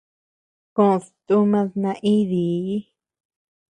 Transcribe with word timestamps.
Kód 0.75 1.03
tumad 1.25 1.69
naídii. 1.81 2.75